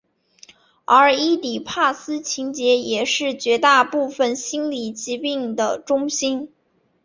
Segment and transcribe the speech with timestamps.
[0.85, 6.51] 而伊底帕斯情结也是绝大部分心理疾病的中心。